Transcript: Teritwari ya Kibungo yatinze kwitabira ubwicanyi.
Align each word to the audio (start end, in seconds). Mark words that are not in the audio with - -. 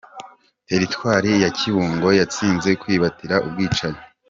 Teritwari 0.67 1.31
ya 1.43 1.49
Kibungo 1.57 2.07
yatinze 2.19 2.69
kwitabira 2.81 3.35
ubwicanyi. 3.47 4.01